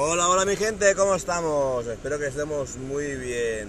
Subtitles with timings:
[0.00, 1.84] Hola, hola mi gente, ¿cómo estamos?
[1.88, 3.68] Espero que estemos muy bien.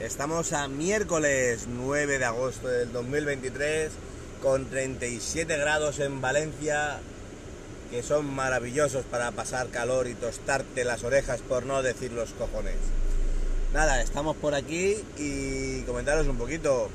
[0.00, 3.92] Estamos a miércoles 9 de agosto del 2023
[4.42, 6.98] con 37 grados en Valencia
[7.92, 12.74] que son maravillosos para pasar calor y tostarte las orejas por no decir los cojones.
[13.72, 16.90] Nada, estamos por aquí y comentaros un poquito.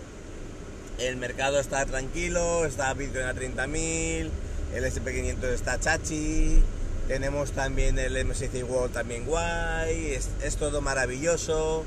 [0.99, 4.29] El mercado está tranquilo, está Bitcoin a 30.000,
[4.73, 6.61] el SP500 está chachi,
[7.07, 11.83] tenemos también el MSCI World también guay, es, todo maravilloso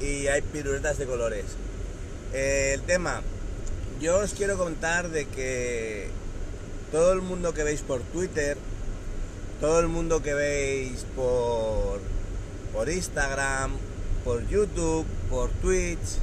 [0.00, 1.44] y hay piruetas de colores.
[2.32, 3.22] Eh, el tema,
[4.00, 6.08] yo os quiero contar de que
[6.92, 8.56] todo el mundo que veis por Twitter,
[9.60, 12.00] todo el mundo que veis por,
[12.72, 13.72] por Instagram,
[14.24, 16.18] por YouTube, por Twitch,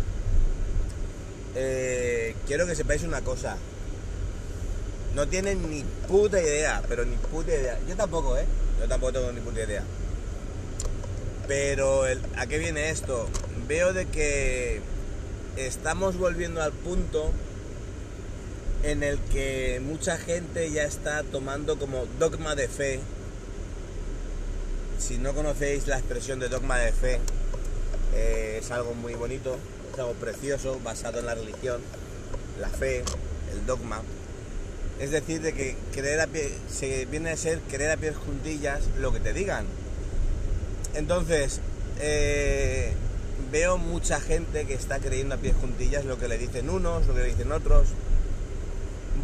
[1.56, 3.58] eh, quiero que sepáis una cosa
[5.18, 7.80] no tienen ni puta idea, pero ni puta idea.
[7.90, 8.46] Yo tampoco, ¿eh?
[8.80, 9.84] Yo tampoco tengo ni puta idea.
[11.48, 12.04] Pero
[12.36, 13.28] ¿a qué viene esto?
[13.68, 14.80] Veo de que
[15.56, 17.32] estamos volviendo al punto
[18.84, 23.00] en el que mucha gente ya está tomando como dogma de fe.
[25.00, 27.20] Si no conocéis la expresión de dogma de fe,
[28.14, 29.58] eh, es algo muy bonito,
[29.92, 31.82] es algo precioso, basado en la religión,
[32.62, 33.04] la fe,
[33.52, 34.04] el dogma.
[35.00, 38.82] Es decir, de que creer a pie, se viene a ser creer a pies juntillas
[39.00, 39.66] lo que te digan.
[40.96, 41.62] Entonces,
[42.00, 42.94] eh,
[43.52, 47.14] veo mucha gente que está creyendo a pies juntillas lo que le dicen unos, lo
[47.14, 47.90] que le dicen otros.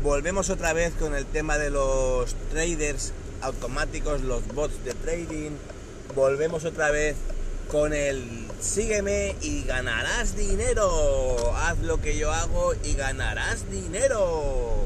[0.04, 5.52] Volvemos otra vez con el tema de los traders automáticos, los bots de trading.
[6.16, 7.16] Volvemos otra vez
[7.72, 11.56] con el sígueme y ganarás dinero.
[11.56, 14.83] Haz lo que yo hago y ganarás dinero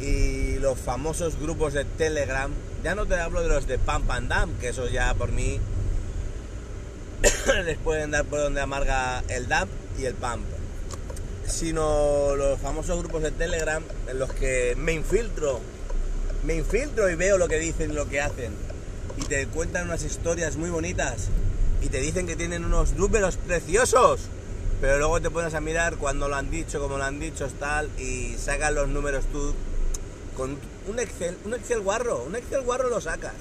[0.00, 2.50] y los famosos grupos de Telegram.
[2.84, 5.60] Ya no te hablo de los de Pump and Dump, que eso ya por mí
[7.64, 10.44] les pueden dar por donde amarga el dump y el pump.
[11.46, 15.60] Sino los famosos grupos de Telegram en los que me infiltro,
[16.44, 18.52] me infiltro y veo lo que dicen y lo que hacen.
[19.16, 21.28] Y te cuentan unas historias muy bonitas
[21.82, 24.20] y te dicen que tienen unos números preciosos.
[24.80, 27.90] Pero luego te pones a mirar cuando lo han dicho, como lo han dicho, tal,
[27.98, 29.54] y sacan los números tú
[30.38, 30.56] con
[30.86, 33.34] un Excel, un Excel guarro, un Excel guarro lo sacas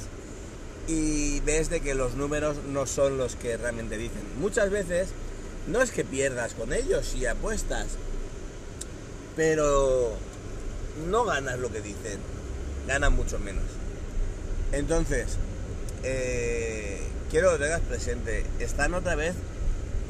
[0.87, 4.23] y ves de que los números no son los que realmente dicen.
[4.39, 5.09] Muchas veces
[5.67, 7.85] no es que pierdas con ellos y apuestas,
[9.35, 10.13] pero
[11.07, 12.19] no ganas lo que dicen,
[12.87, 13.65] ganan mucho menos.
[14.71, 15.37] Entonces,
[16.03, 16.99] eh,
[17.29, 19.35] quiero que tengas presente, están otra vez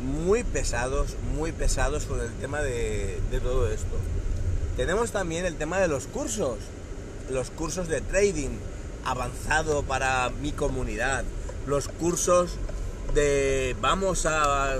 [0.02, 3.98] muy pesados, muy pesados con el tema de todo esto.
[4.78, 6.60] Tenemos también el tema de los cursos
[7.30, 8.52] los cursos de trading
[9.06, 11.24] avanzado para mi comunidad,
[11.66, 12.52] los cursos
[13.14, 14.80] de vamos a,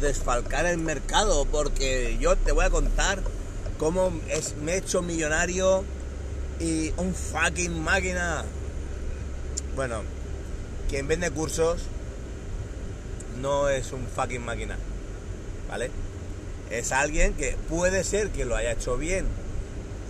[0.00, 3.22] desfalcar el mercado porque yo te voy a contar
[3.78, 5.84] cómo es, me he hecho millonario
[6.58, 8.44] y un fucking máquina.
[9.76, 10.02] Bueno,
[10.88, 11.82] quien vende cursos
[13.40, 14.78] no es un fucking máquina,
[15.68, 15.90] ¿vale?
[16.70, 19.26] Es alguien que puede ser que lo haya hecho bien,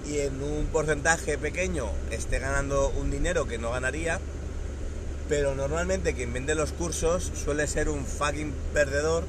[0.06, 4.20] y en un porcentaje pequeño esté ganando un dinero que no ganaría,
[5.28, 9.24] pero normalmente quien vende los cursos suele ser un fucking perdedor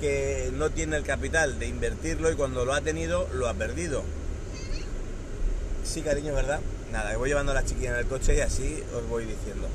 [0.00, 4.02] que no tiene el capital de invertirlo y cuando lo ha tenido lo ha perdido.
[5.84, 6.60] Sí, cariño, ¿verdad?
[6.92, 9.68] Nada, voy llevando a la chiquilla en el coche y así os voy diciendo.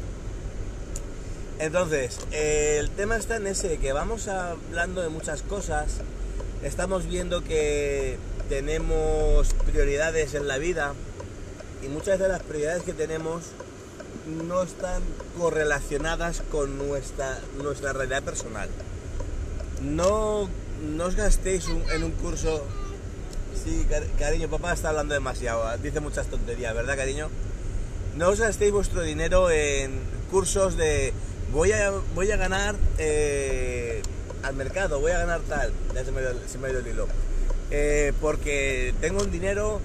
[1.60, 6.02] Entonces, el tema está en ese, que vamos hablando de muchas cosas,
[6.64, 8.18] estamos viendo que
[8.50, 10.94] tenemos prioridades en la vida
[11.84, 13.44] y muchas de las prioridades que tenemos
[14.48, 15.02] no están
[15.38, 18.70] correlacionadas con nuestra, nuestra realidad personal.
[19.82, 20.50] No,
[20.82, 22.66] no os gastéis en un curso...
[23.64, 23.86] Sí,
[24.18, 27.30] cariño, papá está hablando demasiado, dice muchas tonterías, ¿verdad, cariño?
[28.18, 30.00] No os gastéis vuestro dinero en
[30.32, 31.14] cursos de
[31.52, 34.02] voy a, voy a ganar eh,
[34.42, 35.72] al mercado, voy a ganar tal.
[35.94, 36.20] Ya se me
[36.68, 37.08] ha ido el hilo
[37.72, 39.82] eh, porque tengo un dinero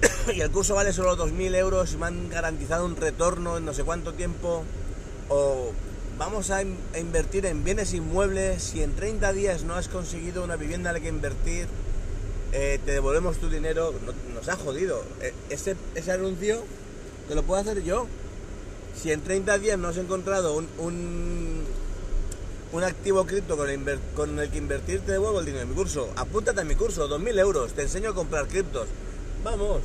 [0.34, 3.72] y el curso vale solo 2.000 euros y me han garantizado un retorno en no
[3.72, 4.64] sé cuánto tiempo,
[5.28, 5.72] o
[6.18, 10.90] vamos a, invertir en bienes inmuebles, si en 30 días no has conseguido una vivienda
[10.90, 11.66] en la que invertir,
[12.52, 13.94] eh, te devolvemos tu dinero,
[14.34, 15.02] nos ha jodido.
[15.20, 16.62] E, ese, ese anuncio
[17.28, 18.06] te lo puedo hacer yo.
[19.00, 21.64] Si en 30 días no has encontrado un
[22.84, 26.08] activo cripto con, el que invertir, te devuelvo el dinero de mi curso.
[26.16, 28.86] Apúntate a mi curso, 2.000 euros, te enseño a comprar criptos.
[29.42, 29.82] Vamos.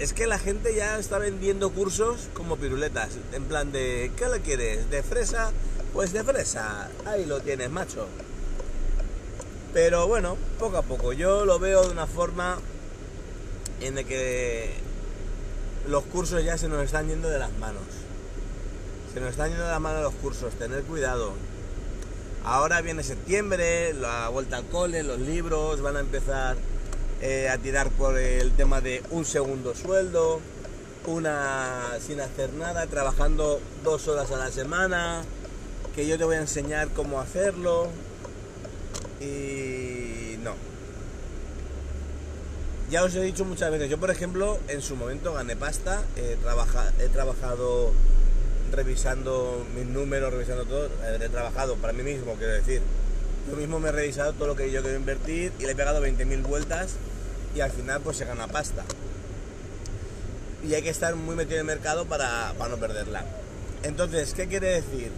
[0.00, 3.10] es que la gente ya está vendiendo cursos como piruletas.
[3.32, 4.90] En plan de, ¿qué le quieres?
[4.90, 5.52] ¿De fresa?
[5.92, 6.88] Pues de fresa.
[7.04, 8.06] Ahí lo tienes, macho.
[9.74, 11.12] Pero bueno, poco a poco.
[11.12, 12.58] Yo lo veo de una forma
[13.80, 14.72] en la que
[15.86, 17.82] los cursos ya se nos están yendo de las manos.
[19.20, 20.54] Nos están yendo de las manos los cursos.
[20.54, 21.32] Tener cuidado.
[22.44, 26.56] Ahora viene septiembre, la vuelta al cole, los libros van a empezar
[27.20, 30.40] eh, a tirar por el tema de un segundo sueldo,
[31.06, 35.22] una sin hacer nada, trabajando dos horas a la semana,
[35.96, 37.88] que yo te voy a enseñar cómo hacerlo.
[39.20, 40.54] Y no.
[42.88, 47.08] Ya os he dicho muchas veces, yo por ejemplo en su momento gané pasta, he
[47.08, 47.92] trabajado
[48.72, 50.88] revisando mis números, revisando todo,
[51.20, 52.82] he trabajado para mí mismo, quiero decir.
[53.48, 56.04] Yo mismo me he revisado todo lo que yo quiero invertir y le he pegado
[56.04, 56.96] 20.000 vueltas
[57.54, 58.84] y al final pues se gana pasta.
[60.62, 63.24] Y hay que estar muy metido en el mercado para, no perderla.
[63.82, 65.10] Entonces, ¿qué quiere decir?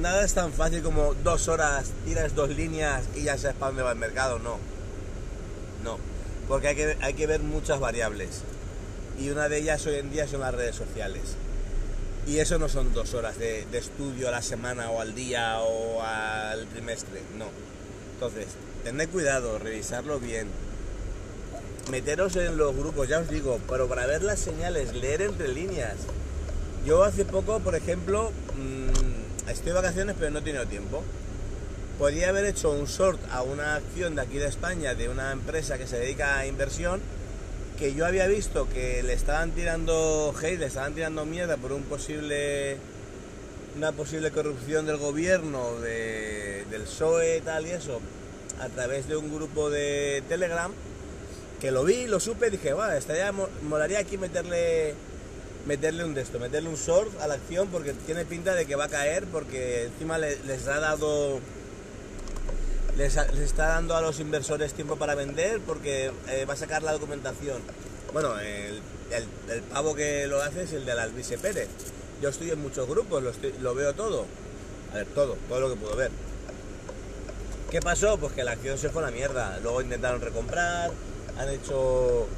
[0.00, 3.82] Nada es tan fácil como dos horas, tiras dos líneas y ya sabes para dónde
[3.82, 4.58] va el mercado, no.
[5.84, 5.98] No,
[6.48, 8.42] porque hay que, hay que ver muchas variables.
[9.22, 11.22] Y una de ellas hoy en día son las redes sociales.
[12.26, 16.02] Y eso no son dos horas de, estudio a la semana o al día o
[16.02, 17.46] al trimestre, no.
[18.14, 18.48] Entonces,
[18.82, 20.48] tened cuidado, revisarlo bien.
[21.88, 25.98] Meteros en los grupos, ya os digo, pero para ver las señales, leer entre líneas.
[26.84, 31.04] Yo hace poco, por ejemplo, mm, estoy de vacaciones pero no he tenido tiempo.
[31.96, 35.78] Podría haber hecho un short a una acción de aquí de España, de una empresa
[35.78, 37.00] que se dedica a inversión,
[37.82, 41.82] que yo había visto que le estaban tirando hate, le estaban tirando mierda por un
[41.82, 42.76] posible
[43.76, 48.00] una posible corrupción del gobierno, del PSOE tal y eso,
[48.60, 50.70] a través de un grupo de Telegram,
[51.60, 53.32] que lo vi, lo supe, dije, va, estaría,
[53.62, 54.94] molaría aquí meterle
[55.66, 58.76] meterle un de esto, meterle un short a la acción porque tiene pinta de que
[58.76, 61.40] va a caer porque encima les, ha dado
[62.96, 66.92] les, está dando a los inversores tiempo para vender porque eh, va a sacar la
[66.92, 67.60] documentación.
[68.12, 68.80] Bueno, el,
[69.72, 71.68] pavo que lo hace es el de la Alvise Pérez.
[72.20, 74.26] Yo estoy en muchos grupos, lo, lo veo todo.
[74.92, 76.10] A ver, todo, todo lo que puedo ver.
[77.70, 78.18] ¿Qué pasó?
[78.18, 79.58] Pues que la acción se fue a la mierda.
[79.62, 80.90] Luego intentaron recomprar,
[81.38, 82.28] han hecho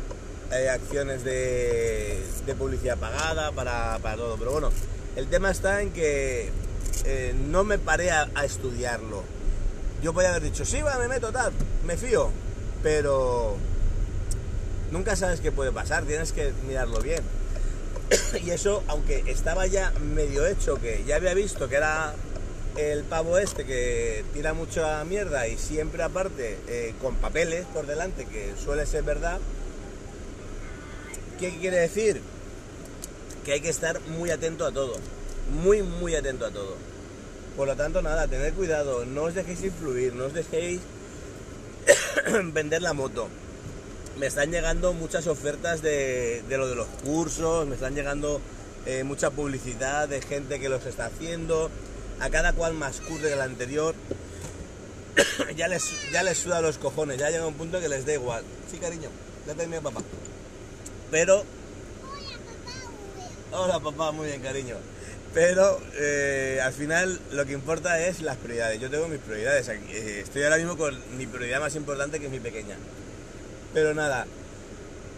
[0.52, 2.22] eh, acciones de,
[2.56, 4.36] publicidad pagada para, todo.
[4.36, 4.70] Pero bueno,
[5.16, 6.52] el tema está en que
[7.04, 9.24] eh, no me paré a, estudiarlo.
[10.04, 11.50] Yo podía haber dicho, sí, va, me meto tal,
[11.86, 12.28] me fío.
[12.82, 13.56] Pero
[14.90, 17.22] nunca sabes qué puede pasar, tienes que mirarlo bien.
[18.44, 22.14] y eso, aunque estaba ya medio hecho, que ya había visto que era
[22.76, 28.26] el pavo este que tira mucha mierda y siempre aparte eh, con papeles por delante,
[28.26, 29.38] que suele ser verdad,
[31.40, 32.20] ¿qué quiere decir?
[33.42, 34.96] Que hay que estar muy atento a todo,
[35.62, 36.93] muy, muy atento a todo.
[37.56, 40.80] Por lo tanto, nada, tener cuidado, no os dejéis influir, no os dejéis
[42.52, 43.28] vender la moto.
[44.18, 48.40] Me están llegando muchas ofertas de, lo de los cursos, me están llegando
[48.86, 51.70] eh, mucha publicidad de gente que los está haciendo,
[52.20, 53.94] a cada cual más curre que el anterior.
[55.56, 58.42] ya, les, ya les suda los cojones, ya llega un punto que les da igual.
[58.68, 59.10] Sí, cariño,
[59.46, 60.02] ya terminé papá.
[61.12, 61.44] Pero...
[63.52, 64.76] Hola papá, muy bien cariño.
[65.34, 68.80] Pero eh, al final lo que importa es las prioridades.
[68.80, 69.68] Yo tengo mis prioridades.
[69.68, 72.76] Eh, estoy ahora mismo con mi prioridad más importante que es mi pequeña.
[73.74, 74.28] Pero nada,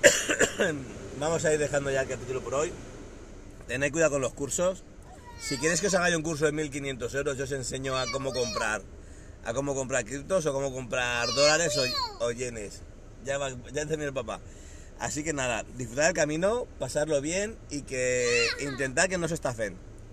[1.20, 2.72] vamos a ir dejando ya el capítulo por hoy.
[3.68, 4.82] Tened cuidado con los cursos.
[5.38, 8.32] Si quieres que os haga un curso de 1500 euros, yo os enseño a cómo
[8.32, 8.80] comprar.
[9.44, 11.78] A cómo comprar criptos o cómo comprar dólares
[12.20, 12.80] o, yenes.
[13.26, 14.40] Ya, va, ya el papá.
[14.98, 19.76] Así que nada, disfrutar el camino, pasarlo bien y que intentar que no se estafen.